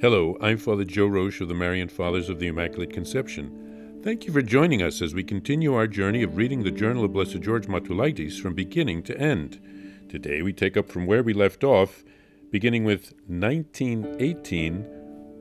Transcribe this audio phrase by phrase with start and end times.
[0.00, 4.00] Hello, I'm Father Joe Roche of the Marian Fathers of the Immaculate Conception.
[4.04, 7.12] Thank you for joining us as we continue our journey of reading the Journal of
[7.12, 9.60] Blessed George Matulaitis from beginning to end.
[10.08, 12.04] Today we take up from where we left off,
[12.52, 14.86] beginning with 1918,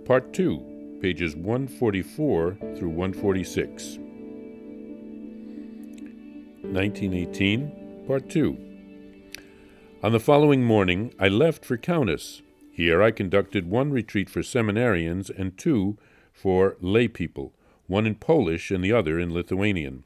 [0.06, 4.00] Part 2, pages 144 through 146.
[6.64, 8.58] 1918, Part 2.
[10.02, 12.42] On the following morning, I left for Kaunas.
[12.78, 15.98] Here I conducted one retreat for seminarians and two
[16.32, 17.56] for lay people,
[17.88, 20.04] one in Polish and the other in Lithuanian.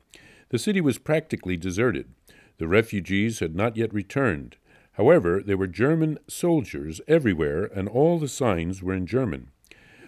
[0.52, 2.14] The city was practically deserted.
[2.60, 4.56] The refugees had not yet returned.
[4.94, 9.50] However, there were German soldiers everywhere, and all the signs were in German.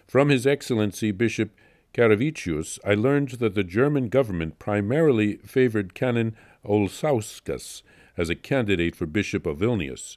[0.08, 1.52] From His Excellency Bishop
[1.94, 7.82] Karevicius, I learned that the German government primarily favored Canon Olsauskas
[8.16, 10.16] as a candidate for Bishop of Vilnius.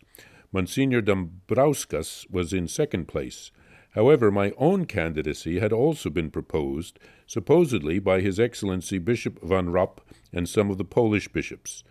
[0.53, 3.51] Monsignor Dambrauskas was in second place.
[3.91, 10.01] However, my own candidacy had also been proposed, supposedly by His Excellency Bishop von Ropp
[10.33, 11.83] and some of the Polish bishops.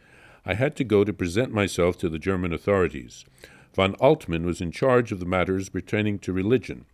[0.45, 3.25] I had to go to present myself to the German authorities.
[3.73, 6.86] Von Altmann was in charge of the matters pertaining to religion.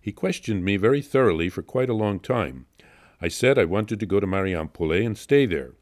[0.00, 2.66] He questioned me very thoroughly for quite a long time.
[3.20, 5.72] I said I wanted to go to Mariampole and stay there.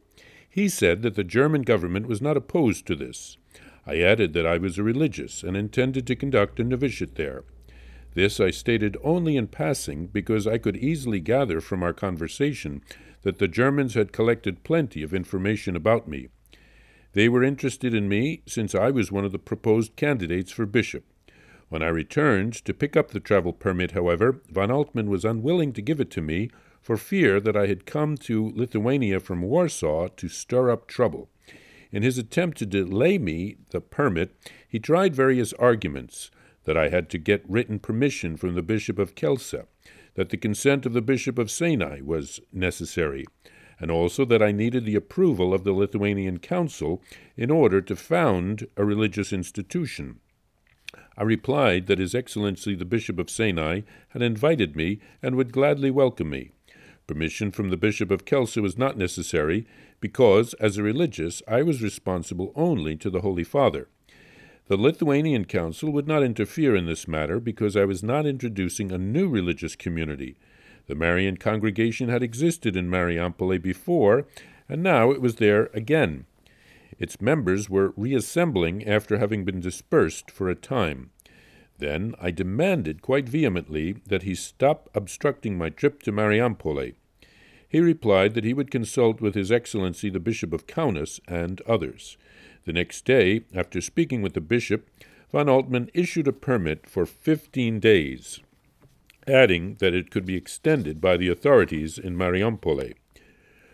[0.48, 3.38] He said that the German government was not opposed to this.
[3.86, 7.44] I added that I was a religious and intended to conduct a novitiate there.
[8.14, 12.82] This I stated only in passing because I could easily gather from our conversation
[13.22, 16.28] that the Germans had collected plenty of information about me.
[17.12, 21.04] They were interested in me since I was one of the proposed candidates for bishop.
[21.68, 25.82] When I returned to pick up the travel permit, however, von Altmann was unwilling to
[25.82, 26.50] give it to me
[26.82, 31.30] for fear that I had come to Lithuania from Warsaw to stir up trouble.
[31.94, 34.34] In his attempt to delay me the permit,
[34.68, 36.32] he tried various arguments
[36.64, 39.64] that I had to get written permission from the Bishop of Kielce,
[40.14, 43.24] that the consent of the Bishop of Senai was necessary,
[43.78, 47.00] and also that I needed the approval of the Lithuanian Council
[47.36, 50.18] in order to found a religious institution.
[51.16, 55.92] I replied that His Excellency the Bishop of Senai had invited me and would gladly
[55.92, 56.50] welcome me.
[57.06, 59.66] Permission from the Bishop of Kielce was not necessary
[60.00, 63.88] because, as a religious, I was responsible only to the Holy Father.
[64.66, 68.96] The Lithuanian Council would not interfere in this matter because I was not introducing a
[68.96, 70.36] new religious community.
[70.86, 74.26] The Marian congregation had existed in Mariampole before,
[74.66, 76.24] and now it was there again.
[76.98, 81.10] Its members were reassembling after having been dispersed for a time.
[81.78, 86.94] Then I demanded quite vehemently that he stop obstructing my trip to Mariampole.
[87.68, 92.16] He replied that he would consult with His Excellency the Bishop of Kaunas and others.
[92.64, 94.88] The next day, after speaking with the bishop,
[95.32, 98.38] von Altman issued a permit for fifteen days,
[99.26, 102.94] adding that it could be extended by the authorities in Mariampole.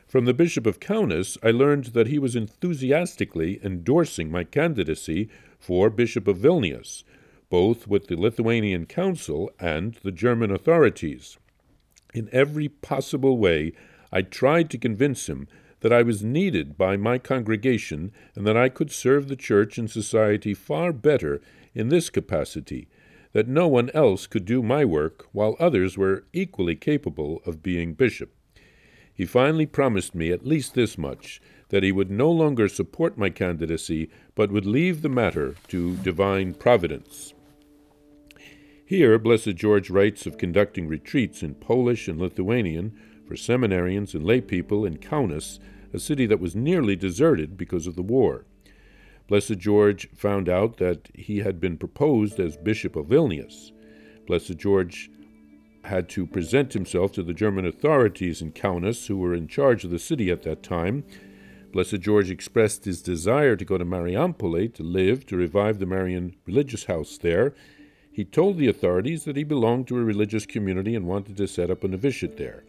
[0.08, 5.28] From the Bishop of Kaunas, I learned that he was enthusiastically endorsing my candidacy
[5.58, 7.04] for Bishop of Vilnius,
[7.50, 11.36] both with the Lithuanian Council and the German authorities.
[12.14, 13.72] In every possible way,
[14.12, 15.46] I tried to convince him
[15.80, 19.90] that I was needed by my congregation and that I could serve the Church and
[19.90, 21.40] society far better
[21.74, 22.88] in this capacity,
[23.32, 27.94] that no one else could do my work while others were equally capable of being
[27.94, 28.32] bishop.
[29.12, 33.30] He finally promised me at least this much that he would no longer support my
[33.30, 37.34] candidacy, but would leave the matter to divine providence.
[38.90, 42.92] Here, Blessed George writes of conducting retreats in Polish and Lithuanian
[43.24, 45.60] for seminarians and lay people in Kaunas,
[45.94, 48.46] a city that was nearly deserted because of the war.
[49.28, 53.70] Blessed George found out that he had been proposed as Bishop of Vilnius.
[54.26, 55.08] Blessed George
[55.84, 59.92] had to present himself to the German authorities in Kaunas, who were in charge of
[59.92, 61.04] the city at that time.
[61.72, 66.34] Blessed George expressed his desire to go to Mariampole to live, to revive the Marian
[66.44, 67.54] religious house there.
[68.12, 71.70] He told the authorities that he belonged to a religious community and wanted to set
[71.70, 72.64] up a novitiate there.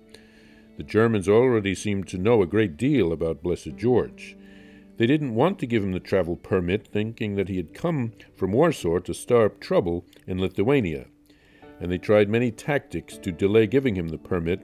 [0.77, 4.37] The Germans already seemed to know a great deal about Blessed George.
[4.97, 8.51] They didn't want to give him the travel permit, thinking that he had come from
[8.51, 11.07] Warsaw to stir up trouble in Lithuania
[11.81, 14.61] and they tried many tactics to delay giving him the permit.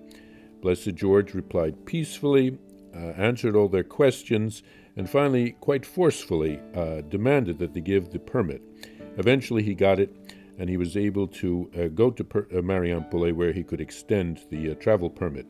[0.62, 2.58] Blessed George replied peacefully,
[2.96, 4.62] uh, answered all their questions,
[4.96, 8.62] and finally, quite forcefully, uh, demanded that they give the permit.
[9.18, 10.16] Eventually, he got it,
[10.58, 14.46] and he was able to uh, go to per- uh, Mariampole where he could extend
[14.50, 15.46] the uh, travel permit.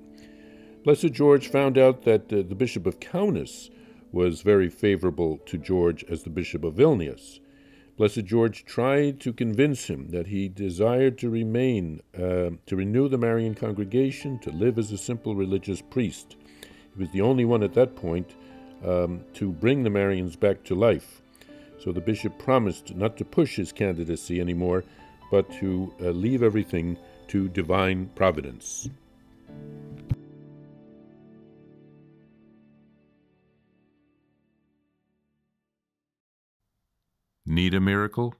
[0.84, 3.70] Blessed George found out that uh, the Bishop of Kaunas
[4.12, 7.40] was very favorable to George as the Bishop of Vilnius.
[7.98, 13.18] Blessed George tried to convince him that he desired to remain, uh, to renew the
[13.18, 16.36] Marian congregation, to live as a simple religious priest.
[16.94, 18.36] He was the only one at that point
[18.86, 21.24] um, to bring the Marians back to life.
[21.80, 24.84] So the bishop promised not to push his candidacy anymore,
[25.32, 26.98] but to uh, leave everything
[27.28, 28.90] to divine providence.
[37.46, 38.36] Need a miracle?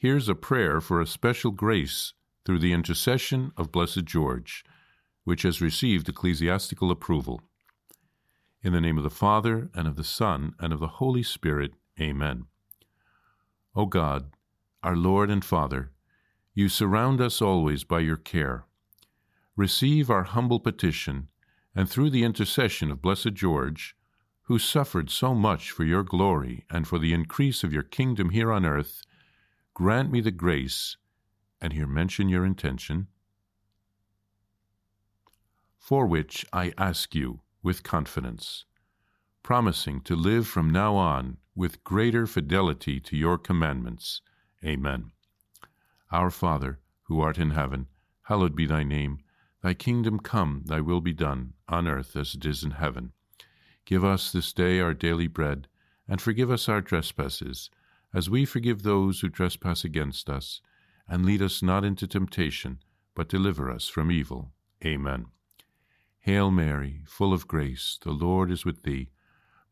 [0.00, 2.12] Here's a prayer for a special grace
[2.44, 4.64] through the intercession of Blessed George,
[5.24, 7.40] which has received ecclesiastical approval.
[8.62, 11.74] In the name of the Father, and of the Son, and of the Holy Spirit,
[12.00, 12.46] Amen.
[13.74, 14.30] O God,
[14.82, 15.90] our Lord and Father,
[16.54, 18.64] you surround us always by your care.
[19.56, 21.28] Receive our humble petition,
[21.74, 23.96] and through the intercession of Blessed George,
[24.42, 28.52] who suffered so much for your glory and for the increase of your kingdom here
[28.52, 29.02] on earth,
[29.74, 30.96] grant me the grace,
[31.60, 33.08] and here mention your intention,
[35.78, 38.64] for which I ask you with confidence,
[39.46, 44.20] promising to live from now on with greater fidelity to your commandments.
[44.64, 45.12] Amen.
[46.10, 47.86] Our Father, who art in heaven,
[48.22, 49.20] hallowed be thy name.
[49.62, 53.12] Thy kingdom come, thy will be done, on earth as it is in heaven.
[53.84, 55.68] Give us this day our daily bread,
[56.08, 57.70] and forgive us our trespasses,
[58.12, 60.60] as we forgive those who trespass against us.
[61.08, 62.80] And lead us not into temptation,
[63.14, 64.50] but deliver us from evil.
[64.84, 65.26] Amen.
[66.18, 69.10] Hail Mary, full of grace, the Lord is with thee.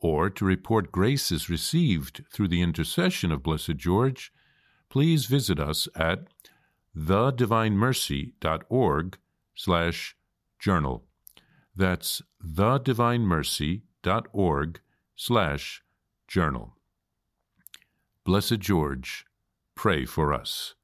[0.00, 4.32] or to report graces received through the intercession of Blessed George,
[4.88, 6.28] please visit us at
[6.96, 9.18] thedivinemercy.org
[9.54, 10.16] slash
[10.58, 11.04] journal.
[11.74, 14.80] That's thedivinemercy.org
[15.16, 15.82] slash
[16.28, 16.76] Journal.
[18.24, 19.24] Blessed George,
[19.74, 20.74] pray for us.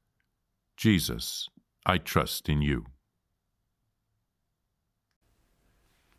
[0.75, 1.49] Jesus,
[1.85, 2.87] I trust in you.